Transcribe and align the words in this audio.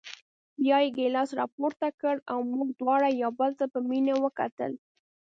بیا 0.61 0.77
یې 0.83 0.89
ګیلاس 0.97 1.29
راپورته 1.39 1.87
کړ 2.01 2.15
او 2.31 2.39
موږ 2.53 2.67
دواړو 2.79 3.09
یو 3.23 3.31
بل 3.39 3.51
ته 3.59 3.65
په 3.73 3.79
مینه 3.89 4.13
وکتل. 4.23 4.71